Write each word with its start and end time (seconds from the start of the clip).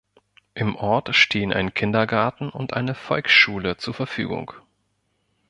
Im 0.55 0.75
Ort 0.77 1.15
stehen 1.15 1.53
ein 1.53 1.75
Kindergarten 1.75 2.49
und 2.49 2.73
eine 2.73 2.95
Volksschule 2.95 3.77
zur 3.77 3.93
Verfügung. 3.93 4.51